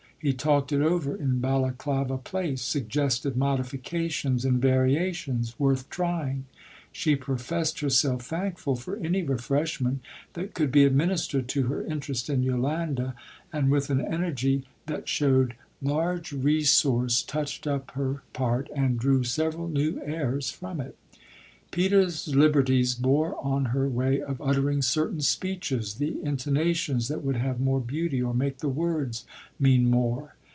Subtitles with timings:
[0.23, 6.45] He talked it over in Balaklava Place, suggested modifications and variations worth trying.
[6.91, 10.01] She professed herself thankful for any refreshment
[10.33, 13.13] that could be administered to her interest in Yolande,
[13.51, 19.67] and with an energy that showed large resource touched up her part and drew several
[19.67, 20.95] new airs from it.
[21.71, 27.61] Peter's liberties bore on her way of uttering certain speeches, the intonations that would have
[27.61, 29.23] more beauty or make the words
[29.57, 30.35] mean more.